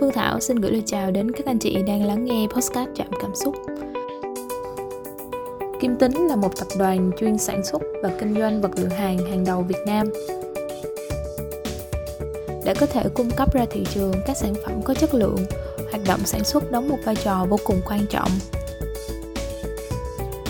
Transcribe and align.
Phương 0.00 0.12
Thảo 0.12 0.40
xin 0.40 0.56
gửi 0.56 0.72
lời 0.72 0.82
chào 0.86 1.10
đến 1.10 1.30
các 1.30 1.46
anh 1.46 1.58
chị 1.58 1.82
đang 1.86 2.06
lắng 2.06 2.24
nghe 2.24 2.46
podcast 2.54 2.88
Trạm 2.94 3.06
Cảm 3.20 3.34
Xúc. 3.34 3.54
Kim 5.80 5.96
Tính 5.96 6.26
là 6.26 6.36
một 6.36 6.56
tập 6.56 6.66
đoàn 6.78 7.10
chuyên 7.20 7.38
sản 7.38 7.64
xuất 7.64 7.82
và 8.02 8.10
kinh 8.20 8.34
doanh 8.34 8.60
vật 8.60 8.70
liệu 8.76 8.88
hàng 8.88 9.18
hàng 9.18 9.44
đầu 9.44 9.62
Việt 9.62 9.78
Nam. 9.86 10.06
Để 12.64 12.74
có 12.80 12.86
thể 12.86 13.02
cung 13.14 13.30
cấp 13.30 13.54
ra 13.54 13.66
thị 13.70 13.84
trường 13.94 14.12
các 14.26 14.36
sản 14.36 14.54
phẩm 14.64 14.82
có 14.84 14.94
chất 14.94 15.14
lượng, 15.14 15.38
hoạt 15.90 16.02
động 16.06 16.20
sản 16.24 16.44
xuất 16.44 16.72
đóng 16.72 16.88
một 16.88 16.98
vai 17.04 17.16
trò 17.16 17.46
vô 17.50 17.56
cùng 17.64 17.80
quan 17.86 18.06
trọng. 18.10 18.30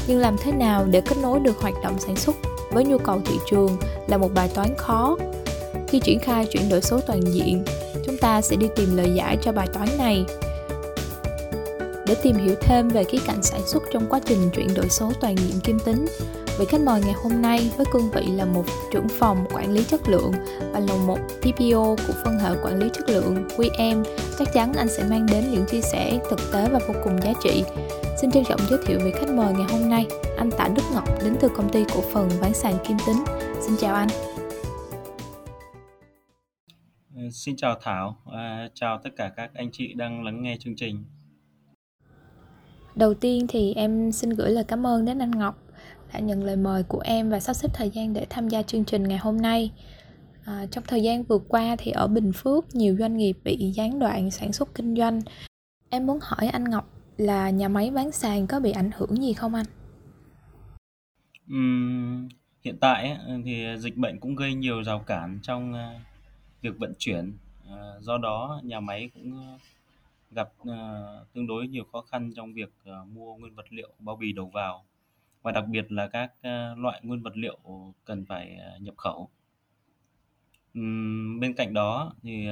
Nhưng 0.08 0.18
làm 0.18 0.36
thế 0.42 0.52
nào 0.52 0.84
để 0.84 1.00
kết 1.00 1.16
nối 1.22 1.40
được 1.40 1.60
hoạt 1.60 1.74
động 1.84 1.98
sản 1.98 2.16
xuất 2.16 2.36
với 2.70 2.84
nhu 2.84 2.98
cầu 2.98 3.20
thị 3.24 3.34
trường 3.50 3.76
là 4.08 4.18
một 4.18 4.28
bài 4.34 4.50
toán 4.54 4.74
khó. 4.76 5.16
Khi 5.88 6.00
triển 6.00 6.18
khai 6.18 6.46
chuyển 6.50 6.68
đổi 6.68 6.80
số 6.80 7.00
toàn 7.06 7.20
diện, 7.22 7.64
chúng 8.06 8.16
ta 8.16 8.40
sẽ 8.40 8.56
đi 8.56 8.66
tìm 8.76 8.96
lời 8.96 9.10
giải 9.14 9.38
cho 9.42 9.52
bài 9.52 9.66
toán 9.72 9.88
này. 9.98 10.24
Để 12.06 12.16
tìm 12.22 12.36
hiểu 12.36 12.54
thêm 12.60 12.88
về 12.88 13.04
khía 13.04 13.18
cạnh 13.26 13.42
sản 13.42 13.60
xuất 13.66 13.82
trong 13.92 14.06
quá 14.10 14.20
trình 14.24 14.50
chuyển 14.56 14.74
đổi 14.74 14.88
số 14.88 15.12
toàn 15.20 15.36
diện 15.38 15.60
kim 15.60 15.78
tính, 15.78 16.06
vị 16.58 16.64
khách 16.68 16.80
mời 16.80 17.00
ngày 17.00 17.14
hôm 17.22 17.42
nay 17.42 17.70
với 17.76 17.86
cương 17.92 18.10
vị 18.10 18.22
là 18.26 18.44
một 18.44 18.64
trưởng 18.92 19.08
phòng 19.08 19.44
quản 19.52 19.72
lý 19.72 19.84
chất 19.84 20.08
lượng 20.08 20.32
và 20.72 20.80
là 20.80 20.94
một 20.94 21.18
TPO 21.40 21.96
của 22.06 22.14
phân 22.24 22.38
hệ 22.38 22.50
quản 22.62 22.78
lý 22.78 22.88
chất 22.92 23.08
lượng 23.08 23.48
QM, 23.56 24.04
chắc 24.38 24.52
chắn 24.54 24.72
anh 24.76 24.88
sẽ 24.88 25.04
mang 25.04 25.26
đến 25.26 25.44
những 25.50 25.64
chia 25.66 25.80
sẻ 25.80 26.18
thực 26.30 26.40
tế 26.52 26.68
và 26.72 26.78
vô 26.88 26.94
cùng 27.04 27.18
giá 27.22 27.32
trị. 27.42 27.64
Xin 28.20 28.30
trân 28.30 28.44
trọng 28.44 28.60
giới 28.70 28.78
thiệu 28.86 28.98
vị 29.04 29.12
khách 29.20 29.28
mời 29.28 29.52
ngày 29.52 29.66
hôm 29.70 29.90
nay, 29.90 30.06
anh 30.36 30.50
Tạ 30.50 30.68
Đức 30.68 30.82
Ngọc 30.94 31.24
đến 31.24 31.36
từ 31.40 31.48
công 31.56 31.68
ty 31.68 31.84
cổ 31.94 32.02
phần 32.12 32.30
bán 32.40 32.54
sàn 32.54 32.74
Kim 32.88 32.96
Tính. 33.06 33.24
Xin 33.60 33.76
chào 33.80 33.94
anh. 33.94 34.08
Xin 37.32 37.56
chào 37.56 37.76
Thảo, 37.82 38.16
à, 38.32 38.68
chào 38.74 38.98
tất 39.04 39.10
cả 39.16 39.32
các 39.36 39.50
anh 39.54 39.70
chị 39.72 39.94
đang 39.94 40.24
lắng 40.24 40.42
nghe 40.42 40.56
chương 40.60 40.76
trình. 40.76 41.04
Đầu 42.94 43.14
tiên 43.14 43.46
thì 43.48 43.74
em 43.74 44.12
xin 44.12 44.30
gửi 44.30 44.50
lời 44.50 44.64
cảm 44.64 44.86
ơn 44.86 45.04
đến 45.04 45.18
anh 45.18 45.30
Ngọc 45.30 45.58
đã 46.12 46.20
nhận 46.20 46.44
lời 46.44 46.56
mời 46.56 46.82
của 46.82 47.00
em 47.00 47.30
và 47.30 47.40
sắp 47.40 47.52
xếp 47.52 47.68
thời 47.74 47.90
gian 47.90 48.12
để 48.12 48.26
tham 48.30 48.48
gia 48.48 48.62
chương 48.62 48.84
trình 48.84 49.02
ngày 49.02 49.18
hôm 49.18 49.36
nay. 49.36 49.72
À, 50.44 50.66
trong 50.70 50.84
thời 50.86 51.02
gian 51.02 51.22
vừa 51.22 51.38
qua 51.38 51.76
thì 51.78 51.90
ở 51.90 52.06
Bình 52.06 52.32
Phước 52.32 52.74
nhiều 52.74 52.96
doanh 52.98 53.16
nghiệp 53.16 53.36
bị 53.44 53.72
gián 53.74 53.98
đoạn 53.98 54.30
sản 54.30 54.52
xuất 54.52 54.74
kinh 54.74 54.96
doanh. 54.96 55.20
Em 55.90 56.06
muốn 56.06 56.18
hỏi 56.22 56.48
anh 56.48 56.64
Ngọc 56.64 56.90
là 57.16 57.50
nhà 57.50 57.68
máy 57.68 57.90
bán 57.90 58.12
sàn 58.12 58.46
có 58.46 58.60
bị 58.60 58.70
ảnh 58.70 58.90
hưởng 58.96 59.22
gì 59.22 59.32
không 59.32 59.54
anh? 59.54 59.66
Ừm, 61.48 62.28
hiện 62.64 62.76
tại 62.80 63.18
thì 63.44 63.64
dịch 63.78 63.96
bệnh 63.96 64.20
cũng 64.20 64.36
gây 64.36 64.54
nhiều 64.54 64.82
rào 64.82 64.98
cản 64.98 65.38
trong 65.42 65.72
ờ, 65.72 65.94
việc 66.62 66.78
vận 66.78 66.94
chuyển, 66.98 67.32
à, 67.68 67.76
do 68.00 68.18
đó 68.18 68.60
nhà 68.64 68.80
máy 68.80 69.10
cũng 69.14 69.38
ờ, 69.38 69.58
gặp 70.30 70.52
ờ, 70.58 71.26
tương 71.34 71.46
đối 71.46 71.68
nhiều 71.68 71.84
khó 71.92 72.00
khăn 72.02 72.32
trong 72.36 72.52
việc 72.54 72.72
ờ, 72.84 73.04
mua 73.04 73.36
nguyên 73.36 73.54
vật 73.54 73.72
liệu 73.72 73.90
bao 73.98 74.16
bì 74.16 74.32
đầu 74.32 74.46
vào 74.54 74.84
và 75.42 75.52
đặc 75.52 75.64
biệt 75.68 75.92
là 75.92 76.08
các 76.08 76.32
loại 76.76 77.00
nguyên 77.04 77.22
vật 77.22 77.36
liệu 77.36 77.58
cần 78.04 78.24
phải 78.26 78.58
nhập 78.80 78.94
khẩu. 78.96 79.28
Bên 81.40 81.54
cạnh 81.56 81.74
đó 81.74 82.14
thì 82.22 82.48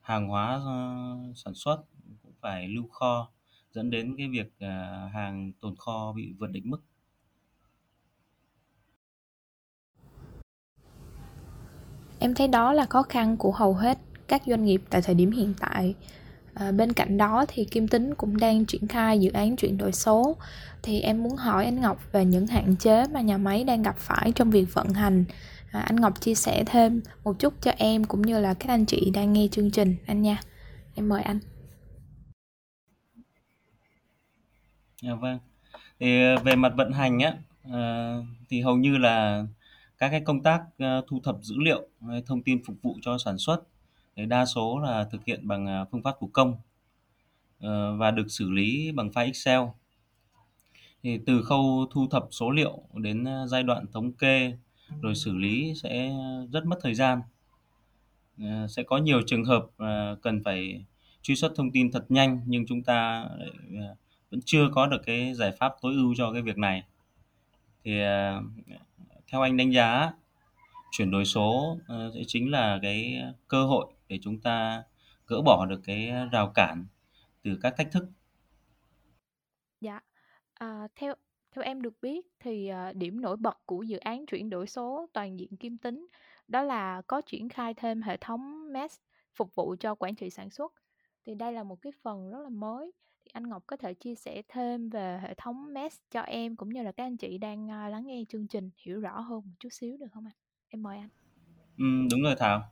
hàng 0.00 0.28
hóa 0.28 0.60
sản 1.36 1.54
xuất 1.54 1.82
cũng 2.22 2.32
phải 2.40 2.68
lưu 2.68 2.88
kho 2.88 3.30
dẫn 3.72 3.90
đến 3.90 4.14
cái 4.18 4.28
việc 4.28 4.52
hàng 5.12 5.52
tồn 5.60 5.76
kho 5.76 6.12
bị 6.12 6.32
vượt 6.38 6.50
định 6.50 6.70
mức. 6.70 6.80
Em 12.22 12.34
thấy 12.34 12.48
đó 12.48 12.72
là 12.72 12.86
khó 12.86 13.02
khăn 13.02 13.36
của 13.36 13.52
hầu 13.52 13.74
hết 13.74 13.98
các 14.28 14.42
doanh 14.46 14.64
nghiệp 14.64 14.82
tại 14.90 15.02
thời 15.02 15.14
điểm 15.14 15.30
hiện 15.30 15.54
tại. 15.60 15.94
À, 16.54 16.72
bên 16.72 16.92
cạnh 16.92 17.18
đó 17.18 17.44
thì 17.48 17.64
Kim 17.64 17.88
Tính 17.88 18.14
cũng 18.14 18.36
đang 18.36 18.66
triển 18.66 18.88
khai 18.88 19.20
dự 19.20 19.30
án 19.30 19.56
chuyển 19.56 19.78
đổi 19.78 19.92
số. 19.92 20.36
Thì 20.82 21.00
em 21.00 21.22
muốn 21.22 21.36
hỏi 21.36 21.64
anh 21.64 21.80
Ngọc 21.80 22.12
về 22.12 22.24
những 22.24 22.46
hạn 22.46 22.76
chế 22.76 23.06
mà 23.12 23.20
nhà 23.20 23.38
máy 23.38 23.64
đang 23.64 23.82
gặp 23.82 23.96
phải 23.98 24.32
trong 24.34 24.50
việc 24.50 24.74
vận 24.74 24.88
hành. 24.88 25.24
À, 25.70 25.80
anh 25.80 25.96
Ngọc 25.96 26.20
chia 26.20 26.34
sẻ 26.34 26.64
thêm 26.66 27.00
một 27.24 27.38
chút 27.38 27.54
cho 27.60 27.72
em 27.76 28.04
cũng 28.04 28.22
như 28.22 28.40
là 28.40 28.54
các 28.54 28.68
anh 28.68 28.86
chị 28.86 29.10
đang 29.14 29.32
nghe 29.32 29.48
chương 29.50 29.70
trình 29.70 29.96
anh 30.06 30.22
nha. 30.22 30.40
Em 30.94 31.08
mời 31.08 31.22
anh. 31.22 31.38
Dạ 35.02 35.14
vâng. 35.14 35.38
Thì 36.00 36.22
à, 36.22 36.36
về 36.44 36.56
mặt 36.56 36.72
vận 36.76 36.92
hành 36.92 37.18
á, 37.18 37.34
à, 37.72 38.16
thì 38.48 38.60
hầu 38.60 38.76
như 38.76 38.98
là 38.98 39.44
các 40.02 40.08
cái 40.08 40.20
công 40.20 40.42
tác 40.42 40.62
ờ, 40.78 41.02
thu 41.08 41.20
thập 41.24 41.36
dữ 41.42 41.54
liệu, 41.58 41.88
thông 42.26 42.42
tin 42.42 42.64
phục 42.64 42.76
vụ 42.82 42.98
cho 43.02 43.18
sản 43.18 43.38
xuất 43.38 43.62
thì 44.16 44.26
đa 44.26 44.46
số 44.46 44.78
là 44.78 45.04
thực 45.04 45.24
hiện 45.24 45.48
bằng 45.48 45.66
à, 45.66 45.84
phương 45.92 46.02
pháp 46.02 46.16
thủ 46.20 46.30
công 46.32 46.56
ờ, 47.60 47.96
và 47.96 48.10
được 48.10 48.26
xử 48.28 48.50
lý 48.50 48.92
bằng 48.92 49.08
file 49.08 49.24
Excel. 49.24 49.60
Thì 51.02 51.18
từ 51.26 51.42
khâu 51.42 51.86
thu 51.90 52.06
thập 52.10 52.26
số 52.30 52.50
liệu 52.50 52.78
đến 52.94 53.24
à, 53.24 53.46
giai 53.46 53.62
đoạn 53.62 53.86
thống 53.92 54.12
kê 54.12 54.52
rồi 55.00 55.14
xử 55.14 55.36
lý 55.36 55.74
sẽ 55.82 56.12
rất 56.52 56.64
mất 56.66 56.76
thời 56.82 56.94
gian. 56.94 57.22
Ờ, 58.38 58.68
sẽ 58.68 58.82
có 58.82 58.98
nhiều 58.98 59.22
trường 59.26 59.44
hợp 59.44 59.66
à, 59.78 60.14
cần 60.22 60.42
phải 60.44 60.84
truy 61.22 61.36
xuất 61.36 61.52
thông 61.56 61.70
tin 61.70 61.92
thật 61.92 62.04
nhanh 62.08 62.40
nhưng 62.46 62.66
chúng 62.66 62.82
ta 62.82 63.28
vẫn 64.30 64.40
chưa 64.44 64.68
có 64.72 64.86
được 64.86 65.00
cái 65.06 65.34
giải 65.34 65.52
pháp 65.58 65.74
tối 65.82 65.94
ưu 65.94 66.14
cho 66.16 66.32
cái 66.32 66.42
việc 66.42 66.58
này 66.58 66.82
thì 67.84 68.00
theo 69.32 69.40
anh 69.42 69.56
đánh 69.56 69.70
giá 69.72 70.12
chuyển 70.90 71.10
đổi 71.10 71.24
số 71.24 71.78
ờ, 71.88 72.10
sẽ 72.14 72.20
chính 72.26 72.50
là 72.50 72.78
cái 72.82 73.22
cơ 73.48 73.64
hội 73.64 73.86
để 74.08 74.18
chúng 74.22 74.40
ta 74.40 74.82
gỡ 75.26 75.42
bỏ 75.42 75.66
được 75.66 75.80
cái 75.84 76.12
rào 76.32 76.52
cản 76.54 76.86
từ 77.42 77.58
các 77.62 77.74
thách 77.76 77.92
thức. 77.92 78.04
Dạ, 79.80 80.00
à, 80.54 80.88
theo 80.96 81.14
theo 81.50 81.64
em 81.64 81.82
được 81.82 81.94
biết 82.02 82.26
thì 82.40 82.68
ờ, 82.68 82.92
điểm 82.92 83.20
nổi 83.20 83.36
bật 83.36 83.58
của 83.66 83.82
dự 83.82 83.98
án 83.98 84.26
chuyển 84.26 84.50
đổi 84.50 84.66
số 84.66 85.06
toàn 85.12 85.38
diện 85.38 85.56
kim 85.56 85.78
tính 85.78 86.06
đó 86.48 86.62
là 86.62 87.02
có 87.06 87.20
triển 87.20 87.48
khai 87.48 87.74
thêm 87.74 88.02
hệ 88.02 88.16
thống 88.16 88.72
MES 88.72 88.96
phục 89.34 89.54
vụ 89.54 89.76
cho 89.80 89.94
quản 89.94 90.14
trị 90.14 90.30
sản 90.30 90.50
xuất. 90.50 90.72
Thì 91.26 91.34
đây 91.34 91.52
là 91.52 91.62
một 91.62 91.82
cái 91.82 91.92
phần 92.02 92.30
rất 92.30 92.38
là 92.40 92.48
mới 92.48 92.92
thì 93.24 93.30
anh 93.34 93.48
Ngọc 93.48 93.62
có 93.66 93.76
thể 93.76 93.94
chia 93.94 94.14
sẻ 94.14 94.42
thêm 94.48 94.88
về 94.88 95.18
hệ 95.22 95.34
thống 95.34 95.74
MES 95.74 95.96
cho 96.10 96.20
em 96.20 96.56
cũng 96.56 96.68
như 96.68 96.82
là 96.82 96.92
các 96.92 97.04
anh 97.04 97.16
chị 97.16 97.38
đang 97.38 97.70
à, 97.70 97.88
lắng 97.88 98.06
nghe 98.06 98.24
chương 98.28 98.46
trình 98.46 98.70
hiểu 98.76 99.00
rõ 99.00 99.20
hơn 99.20 99.40
một 99.44 99.54
chút 99.60 99.68
xíu 99.72 99.96
được 99.96 100.06
không 100.14 100.24
anh? 100.26 100.34
Em 100.68 100.82
mời 100.82 100.98
anh. 100.98 101.08
Ừ, 101.78 101.84
đúng 102.10 102.22
rồi 102.22 102.34
Thảo. 102.38 102.62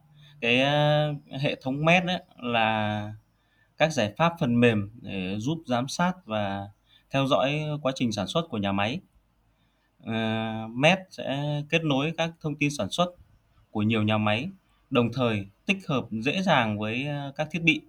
Cái 0.41 0.63
à, 0.63 1.09
hệ 1.41 1.55
thống 1.63 1.85
MES 1.85 2.05
ấy 2.05 2.19
là 2.37 3.13
các 3.79 3.93
giải 3.93 4.15
pháp 4.17 4.33
phần 4.41 4.61
mềm 4.61 4.91
để 5.03 5.37
giúp 5.39 5.59
giám 5.67 5.89
sát 5.89 6.13
và 6.25 6.69
theo 7.11 7.27
dõi 7.27 7.61
quá 7.83 7.93
trình 7.95 8.13
sản 8.13 8.27
xuất 8.27 8.43
của 8.49 8.59
nhà 8.59 8.73
máy. 8.73 9.01
À, 10.05 10.65
uh, 10.65 10.71
MES 10.71 10.99
sẽ 11.11 11.63
kết 11.69 11.85
nối 11.85 12.13
các 12.17 12.31
thông 12.41 12.57
tin 12.57 12.71
sản 12.71 12.91
xuất 12.91 13.15
của 13.71 13.83
nhiều 13.83 14.03
nhà 14.03 14.19
máy, 14.19 14.49
đồng 14.91 15.13
thời 15.13 15.47
tích 15.67 15.79
hợp 15.89 16.07
dễ 16.11 16.43
dàng 16.43 16.79
với 16.79 17.07
các 17.37 17.49
thiết 17.51 17.63
bị, 17.63 17.81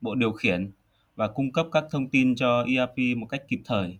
bộ 0.00 0.14
điều 0.14 0.32
khiển 0.32 0.70
và 1.18 1.28
cung 1.28 1.52
cấp 1.52 1.66
các 1.72 1.84
thông 1.90 2.08
tin 2.08 2.34
cho 2.36 2.62
ERP 2.62 3.16
một 3.16 3.26
cách 3.26 3.42
kịp 3.48 3.60
thời. 3.64 3.98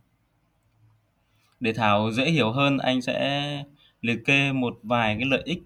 Để 1.61 1.73
Thảo 1.73 2.13
dễ 2.13 2.31
hiểu 2.31 2.53
hơn, 2.53 2.79
anh 2.79 3.03
sẽ 3.03 3.65
liệt 4.01 4.19
kê 4.25 4.53
một 4.53 4.79
vài 4.83 5.17
cái 5.19 5.25
lợi 5.25 5.43
ích 5.45 5.63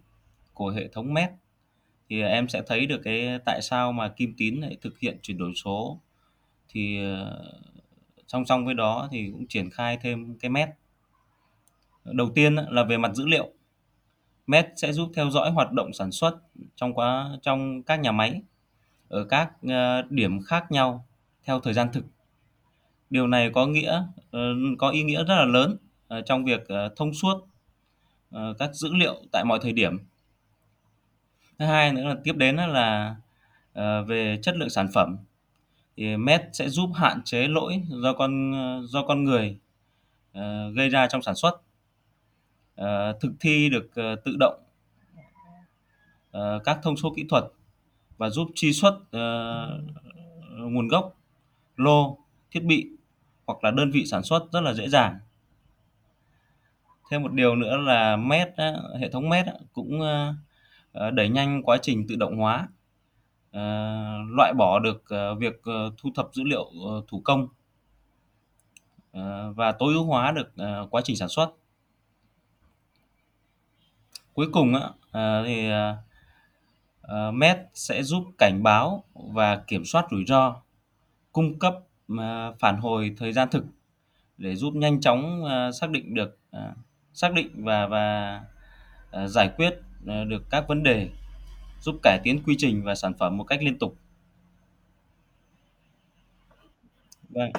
của 0.55 0.69
hệ 0.69 0.89
thống 0.89 1.15
MES 1.15 1.31
thì 2.09 2.23
em 2.23 2.49
sẽ 2.49 2.63
thấy 2.67 2.87
được 2.87 3.01
cái 3.05 3.39
tại 3.45 3.63
sao 3.63 3.93
mà 3.93 4.09
Kim 4.09 4.35
Tín 4.37 4.61
lại 4.61 4.77
thực 4.81 4.99
hiện 4.99 5.19
chuyển 5.23 5.39
đổi 5.39 5.53
số 5.65 6.01
thì 6.69 7.05
ờ, 7.05 7.53
song 8.27 8.47
song 8.47 8.65
với 8.65 8.75
đó 8.75 9.09
thì 9.11 9.31
cũng 9.33 9.47
triển 9.47 9.71
khai 9.71 9.99
thêm 10.03 10.39
cái 10.39 10.51
MES. 10.51 10.69
Đầu 12.05 12.31
tiên 12.35 12.55
là 12.55 12.85
về 12.85 12.99
mặt 12.99 13.15
dữ 13.15 13.27
liệu. 13.27 13.53
MES 14.47 14.65
sẽ 14.77 14.93
giúp 14.93 15.11
theo 15.15 15.31
dõi 15.31 15.51
hoạt 15.51 15.73
động 15.73 15.93
sản 15.93 16.13
xuất 16.13 16.39
trong 16.77 16.95
quá 16.95 17.31
trong 17.43 17.83
các 17.83 18.01
nhà 18.01 18.13
máy 18.13 18.43
ở 19.09 19.25
các 19.25 19.53
ờ, 19.69 20.03
điểm 20.11 20.43
khác 20.43 20.73
nhau 20.73 21.07
theo 21.45 21.61
thời 21.61 21.75
gian 21.75 21.93
thực. 21.93 22.05
Điều 23.11 23.27
này 23.27 23.51
có 23.55 23.67
nghĩa 23.67 24.03
ờ, 24.31 24.41
có 24.79 24.91
ý 24.91 25.03
nghĩa 25.03 25.25
rất 25.25 25.35
là 25.35 25.45
lớn 25.45 25.77
ờ, 26.09 26.23
trong 26.23 26.45
việc 26.45 26.69
ờ, 26.69 26.95
thông 26.97 27.15
suốt 27.15 27.47
các 28.59 28.75
dữ 28.75 28.95
liệu 28.95 29.15
tại 29.33 29.45
mọi 29.45 29.59
thời 29.63 29.73
điểm. 29.73 29.99
Thứ 31.59 31.65
hai 31.65 31.93
nữa 31.93 32.05
là 32.05 32.17
tiếp 32.25 32.37
đến 32.37 32.57
là 32.57 33.17
về 34.07 34.39
chất 34.43 34.57
lượng 34.57 34.71
sản 34.71 34.89
phẩm 34.95 35.17
thì 35.97 36.17
MES 36.17 36.41
sẽ 36.53 36.69
giúp 36.69 36.91
hạn 36.95 37.23
chế 37.25 37.49
lỗi 37.49 37.83
do 37.89 38.13
con 38.13 38.53
do 38.87 39.03
con 39.07 39.25
người 39.25 39.59
gây 40.75 40.89
ra 40.89 41.07
trong 41.07 41.23
sản 41.23 41.35
xuất. 41.35 41.63
Thực 43.21 43.33
thi 43.41 43.69
được 43.71 43.91
tự 44.25 44.37
động 44.41 44.63
các 46.65 46.79
thông 46.83 46.97
số 46.97 47.13
kỹ 47.17 47.25
thuật 47.29 47.45
và 48.19 48.31
giúp 48.31 48.49
truy 48.55 48.73
xuất 48.73 48.99
nguồn 50.59 50.89
gốc 50.89 51.17
lô, 51.83 52.19
thiết 52.51 52.65
bị 52.65 52.89
hoặc 53.47 53.65
là 53.65 53.71
đơn 53.71 53.91
vị 53.91 54.05
sản 54.07 54.23
xuất 54.23 54.53
rất 54.53 54.61
là 54.61 54.75
dễ 54.75 54.89
dàng. 54.89 55.19
Thêm 57.11 57.23
một 57.23 57.33
điều 57.33 57.57
nữa 57.57 57.77
là 57.77 58.17
met 58.17 58.49
hệ 59.01 59.11
thống 59.11 59.29
met 59.29 59.47
cũng 59.73 60.01
ờ, 60.01 60.35
ờ, 60.93 61.11
đẩy 61.11 61.29
nhanh 61.29 61.63
quá 61.63 61.79
trình 61.83 62.07
tự 62.09 62.17
động 62.17 62.37
hóa. 62.37 62.69
Ờ, 63.53 63.61
loại 64.37 64.53
bỏ 64.59 64.79
được 64.79 65.03
việc 65.39 65.63
thu 65.99 66.11
thập 66.15 66.29
dữ 66.33 66.43
liệu 66.45 66.71
thủ 67.09 67.21
công 67.25 67.49
và 69.55 69.73
tối 69.73 69.95
ưu 69.95 70.05
hóa 70.05 70.33
được 70.33 70.53
quá 70.91 71.03
trình 71.05 71.17
sản 71.17 71.29
xuất 71.29 71.51
cuối 74.35 74.49
cùng 74.53 74.75
thì 75.47 75.71
MET 77.33 77.59
sẽ 77.75 78.03
giúp 78.03 78.25
cảnh 78.39 78.63
báo 78.63 79.05
và 79.15 79.57
kiểm 79.57 79.85
soát 79.85 80.07
rủi 80.11 80.25
ro 80.27 80.62
cung 81.33 81.59
cấp 81.59 81.75
à, 82.19 82.53
phản 82.59 82.77
hồi 82.77 83.15
thời 83.19 83.33
gian 83.33 83.49
thực 83.51 83.65
để 84.39 84.57
giúp 84.57 84.75
nhanh 84.75 85.01
chóng 85.01 85.45
à, 85.45 85.73
xác 85.73 85.91
định 85.91 86.15
được 86.15 86.39
à, 86.51 86.75
xác 87.13 87.33
định 87.33 87.65
và 87.65 87.87
và 87.87 88.41
giải 89.27 89.51
quyết 89.57 89.71
được 90.05 90.43
các 90.51 90.65
vấn 90.69 90.83
đề 90.83 91.11
giúp 91.81 91.97
cải 92.03 92.19
tiến 92.25 92.43
quy 92.47 92.55
trình 92.59 92.83
và 92.85 92.95
sản 92.95 93.13
phẩm 93.19 93.37
một 93.37 93.45
cách 93.45 93.63
liên 93.63 93.79
tục 93.79 93.97
vâng 97.29 97.53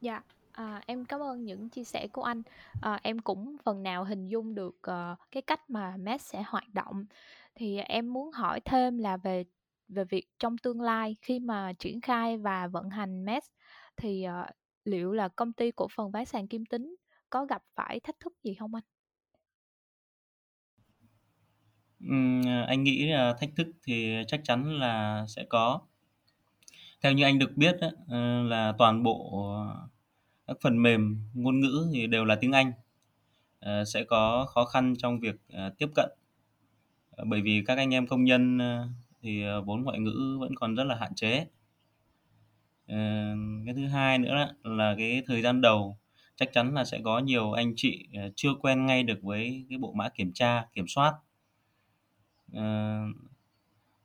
dạ 0.00 0.22
À, 0.52 0.82
em 0.86 1.04
cảm 1.04 1.20
ơn 1.20 1.44
những 1.44 1.68
chia 1.68 1.84
sẻ 1.84 2.06
của 2.12 2.22
anh. 2.22 2.42
À, 2.80 3.00
em 3.02 3.18
cũng 3.18 3.56
phần 3.64 3.82
nào 3.82 4.04
hình 4.04 4.26
dung 4.26 4.54
được 4.54 4.76
uh, 4.90 5.18
cái 5.30 5.42
cách 5.42 5.70
mà 5.70 5.96
MES 5.96 6.22
sẽ 6.22 6.42
hoạt 6.46 6.74
động. 6.74 7.04
Thì 7.54 7.78
em 7.78 8.12
muốn 8.12 8.32
hỏi 8.32 8.60
thêm 8.60 8.98
là 8.98 9.16
về 9.16 9.44
về 9.92 10.04
việc 10.04 10.26
trong 10.38 10.58
tương 10.58 10.80
lai 10.80 11.16
khi 11.22 11.40
mà 11.40 11.72
triển 11.72 12.00
khai 12.00 12.38
và 12.38 12.66
vận 12.66 12.90
hành 12.90 13.24
MES 13.24 13.44
thì 13.96 14.26
uh, 14.42 14.50
liệu 14.84 15.12
là 15.12 15.28
công 15.28 15.52
ty 15.52 15.70
cổ 15.70 15.88
phần 15.96 16.12
bán 16.12 16.26
sàn 16.26 16.48
Kim 16.48 16.66
Tính 16.66 16.94
có 17.30 17.44
gặp 17.44 17.62
phải 17.74 18.00
thách 18.00 18.20
thức 18.20 18.32
gì 18.42 18.54
không 18.54 18.74
anh? 18.74 18.84
Ừm, 22.08 22.42
ờ, 22.46 22.62
anh 22.62 22.82
nghĩ 22.82 23.06
là 23.06 23.34
thách 23.40 23.50
thức 23.56 23.66
thì 23.86 24.14
chắc 24.26 24.40
chắn 24.44 24.78
là 24.78 25.24
sẽ 25.28 25.44
có. 25.48 25.80
Theo 27.02 27.12
như 27.12 27.24
anh 27.24 27.38
được 27.38 27.56
biết 27.56 27.76
đó, 27.80 27.90
ờ, 28.08 28.42
là 28.42 28.74
toàn 28.78 29.02
bộ 29.02 29.46
các 30.46 30.56
phần 30.62 30.82
mềm 30.82 31.18
ngôn 31.34 31.60
ngữ 31.60 31.88
thì 31.94 32.06
đều 32.06 32.24
là 32.24 32.36
tiếng 32.40 32.52
Anh 32.52 32.72
sẽ 33.86 34.04
có 34.04 34.46
khó 34.48 34.64
khăn 34.64 34.94
trong 34.98 35.20
việc 35.20 35.36
tiếp 35.78 35.88
cận 35.94 36.10
bởi 37.26 37.42
vì 37.42 37.62
các 37.66 37.78
anh 37.78 37.94
em 37.94 38.06
công 38.06 38.24
nhân 38.24 38.58
thì 39.22 39.42
ờ, 39.42 39.60
vốn 39.62 39.82
ngoại 39.82 39.98
ngữ 39.98 40.36
vẫn 40.40 40.54
còn 40.54 40.74
rất 40.74 40.84
là 40.84 40.94
hạn 40.94 41.14
chế. 41.14 41.46
Ờ, 42.86 42.96
cái 43.66 43.74
thứ 43.74 43.86
hai 43.86 44.18
nữa 44.18 44.54
là 44.62 44.94
cái 44.98 45.22
thời 45.26 45.42
gian 45.42 45.60
đầu, 45.60 45.98
chắc 46.36 46.52
chắn 46.52 46.74
là 46.74 46.84
sẽ 46.84 47.00
có 47.04 47.18
nhiều 47.18 47.52
anh 47.52 47.72
chị 47.76 48.08
ờ, 48.14 48.30
chưa 48.36 48.50
quen 48.60 48.86
ngay 48.86 49.02
được 49.02 49.22
với 49.22 49.66
cái 49.68 49.78
bộ 49.78 49.92
mã 49.92 50.08
kiểm 50.08 50.32
tra, 50.32 50.66
kiểm 50.72 50.84
soát. 50.88 51.14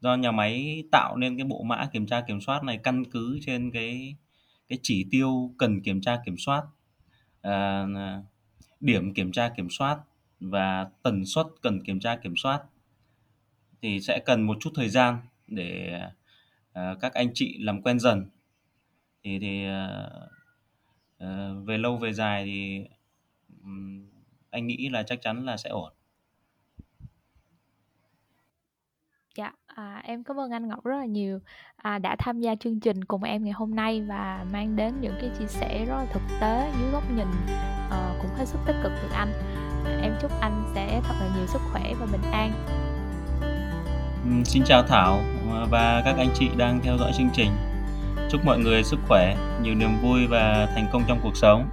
Do 0.01 0.15
nhà 0.15 0.31
máy 0.31 0.83
tạo 0.91 1.17
nên 1.17 1.37
cái 1.37 1.45
bộ 1.45 1.63
mã 1.63 1.89
kiểm 1.93 2.07
tra, 2.07 2.21
kiểm 2.21 2.41
soát 2.41 2.63
này 2.63 2.77
căn 2.83 3.05
cứ 3.11 3.39
trên 3.45 3.71
cái 3.71 4.15
cái 4.69 4.79
chỉ 4.81 5.05
tiêu 5.11 5.51
cần 5.57 5.81
kiểm 5.81 6.01
tra, 6.01 6.19
kiểm 6.25 6.35
soát 6.37 6.63
điểm 8.79 9.13
kiểm 9.13 9.31
tra, 9.31 9.49
kiểm 9.49 9.67
soát 9.69 9.99
và 10.39 10.87
tần 11.03 11.25
suất 11.25 11.45
cần 11.61 11.83
kiểm 11.83 11.99
tra, 11.99 12.15
kiểm 12.15 12.33
soát 12.35 12.61
thì 13.81 13.99
sẽ 13.99 14.19
cần 14.19 14.41
một 14.41 14.57
chút 14.59 14.69
thời 14.75 14.89
gian 14.89 15.17
để 15.47 16.01
ờ, 16.73 16.97
các 17.01 17.13
anh 17.13 17.27
chị 17.33 17.57
làm 17.59 17.81
quen 17.81 17.99
dần 17.99 18.29
thì 19.23 19.39
thì 19.39 19.65
ờ, 19.65 20.09
ờ, 21.17 21.55
về 21.65 21.77
lâu 21.77 21.97
về 21.97 22.13
dài 22.13 22.45
thì 22.45 22.85
um, 23.63 24.07
anh 24.49 24.67
nghĩ 24.67 24.89
là 24.89 25.03
chắc 25.03 25.21
chắn 25.21 25.45
là 25.45 25.57
sẽ 25.57 25.69
ổn 25.69 25.93
Dạ, 29.37 29.51
à, 29.67 30.01
em 30.03 30.23
cảm 30.23 30.39
ơn 30.39 30.51
anh 30.51 30.67
Ngọc 30.67 30.83
rất 30.83 30.97
là 30.97 31.05
nhiều 31.05 31.39
à, 31.75 31.97
đã 31.97 32.15
tham 32.19 32.39
gia 32.39 32.55
chương 32.55 32.79
trình 32.79 33.03
cùng 33.03 33.23
em 33.23 33.43
ngày 33.43 33.53
hôm 33.53 33.75
nay 33.75 34.01
và 34.01 34.45
mang 34.51 34.75
đến 34.75 34.93
những 35.01 35.13
cái 35.21 35.29
chia 35.39 35.47
sẻ 35.47 35.85
rất 35.87 35.95
là 35.95 36.05
thực 36.13 36.21
tế 36.41 36.71
dưới 36.79 36.91
góc 36.91 37.03
nhìn 37.15 37.27
uh, 37.87 38.21
cũng 38.21 38.31
hết 38.37 38.45
sức 38.45 38.59
tích 38.67 38.75
cực 38.83 38.91
từ 39.01 39.09
anh. 39.13 39.31
À, 39.85 39.99
em 40.01 40.13
chúc 40.21 40.31
anh 40.41 40.71
sẽ 40.75 41.01
thật 41.03 41.13
là 41.19 41.29
nhiều 41.37 41.47
sức 41.47 41.61
khỏe 41.71 41.93
và 41.99 42.05
bình 42.11 42.31
an. 42.31 42.51
Xin 44.45 44.63
chào 44.65 44.83
Thảo 44.83 45.21
ờ, 45.51 45.65
và 45.69 46.01
các 46.05 46.15
anh 46.17 46.29
chị 46.35 46.49
đang 46.57 46.79
theo 46.83 46.97
dõi 46.97 47.11
chương 47.17 47.29
trình. 47.33 47.51
Chúc 48.31 48.45
mọi 48.45 48.59
người 48.59 48.83
sức 48.83 48.99
khỏe, 49.07 49.37
nhiều 49.61 49.75
niềm 49.75 49.89
vui 50.01 50.27
và 50.27 50.67
thành 50.75 50.87
công 50.93 51.03
trong 51.07 51.19
cuộc 51.23 51.37
sống. 51.37 51.69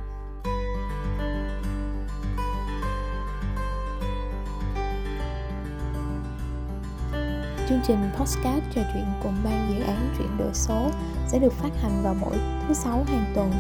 Chương 7.69 7.81
trình 7.87 7.99
podcast 8.17 8.65
trò 8.75 8.83
chuyện 8.93 9.05
cùng 9.23 9.35
ban 9.45 9.69
dự 9.71 9.85
án 9.85 10.15
chuyển 10.19 10.39
đổi 10.39 10.55
số 10.55 10.91
sẽ 11.27 11.39
được 11.39 11.53
phát 11.53 11.71
hành 11.83 12.03
vào 12.03 12.15
mỗi 12.21 12.37
thứ 12.69 12.75
sáu 12.75 13.05
hàng 13.09 13.33
tuần. 13.35 13.53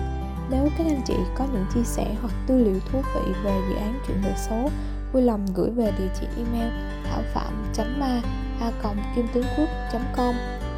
Nếu 0.50 0.68
các 0.78 0.86
anh 0.86 1.02
chị 1.06 1.16
có 1.34 1.46
những 1.52 1.66
chia 1.74 1.84
sẻ 1.84 2.14
hoặc 2.20 2.32
tư 2.46 2.64
liệu 2.64 2.80
thú 2.92 3.02
vị 3.14 3.32
về 3.44 3.60
dự 3.68 3.74
án 3.74 4.00
chuyển 4.06 4.22
đổi 4.22 4.34
số, 4.48 4.70
vui 5.12 5.22
lòng 5.22 5.46
gửi 5.54 5.70
về 5.70 5.92
địa 5.98 6.08
chỉ 6.20 6.26
email 6.36 6.72
thảo 7.04 7.22
phạm 7.34 7.54
ma 8.00 8.20
a 8.60 8.70
kim 9.16 9.26
tướng 9.34 9.44
quốc.com 9.56 10.34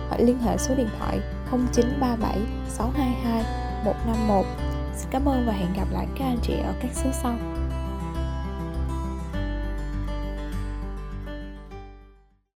hoặc 0.09 0.21
liên 0.21 0.39
hệ 0.39 0.57
số 0.59 0.75
điện 0.75 0.89
thoại 0.99 1.21
0937 1.51 2.41
622 2.69 3.45
151. 3.85 4.47
Xin 4.97 5.09
cảm 5.11 5.29
ơn 5.29 5.47
và 5.47 5.53
hẹn 5.53 5.69
gặp 5.77 5.87
lại 5.93 6.07
các 6.19 6.25
anh 6.25 6.39
chị 6.43 6.55
ở 6.55 6.73
các 6.81 6.91
số 6.95 7.11
sau. 7.23 7.56